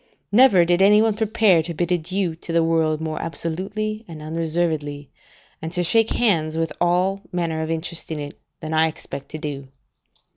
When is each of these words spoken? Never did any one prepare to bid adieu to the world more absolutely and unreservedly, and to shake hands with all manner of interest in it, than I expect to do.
Never 0.31 0.65
did 0.65 0.81
any 0.81 0.99
one 0.99 1.15
prepare 1.15 1.61
to 1.61 1.75
bid 1.75 1.91
adieu 1.91 2.33
to 2.37 2.51
the 2.51 2.63
world 2.63 3.01
more 3.01 3.21
absolutely 3.21 4.03
and 4.07 4.19
unreservedly, 4.19 5.11
and 5.61 5.71
to 5.73 5.83
shake 5.83 6.09
hands 6.09 6.57
with 6.57 6.73
all 6.81 7.21
manner 7.31 7.61
of 7.61 7.69
interest 7.69 8.09
in 8.11 8.19
it, 8.19 8.33
than 8.61 8.73
I 8.73 8.87
expect 8.87 9.29
to 9.29 9.37
do. 9.37 9.67